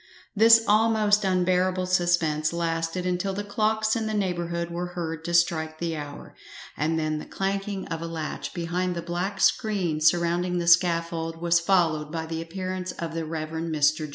This 0.35 0.63
almost 0.67 1.23
unbearable 1.23 1.85
suspense 1.85 2.51
lasted 2.51 3.05
until 3.05 3.33
the 3.35 3.43
clocks 3.43 3.95
in 3.95 4.07
the 4.07 4.15
neighbourhood 4.15 4.71
were 4.71 4.93
heard 4.97 5.23
to 5.25 5.33
strike 5.35 5.77
the 5.77 5.95
hour, 5.95 6.33
and 6.75 6.97
then 6.97 7.19
the 7.19 7.25
clanking 7.25 7.85
of 7.89 8.01
a 8.01 8.07
latch 8.07 8.51
behind 8.51 8.95
the 8.95 9.03
black 9.03 9.39
screen 9.39 10.01
surrounding 10.01 10.57
the 10.57 10.65
scaffold 10.65 11.39
was 11.39 11.59
followed 11.59 12.11
by 12.11 12.25
the 12.25 12.41
appearance 12.41 12.93
of 12.93 13.13
the 13.13 13.25
Rev. 13.25 13.49
Mr. 13.49 14.09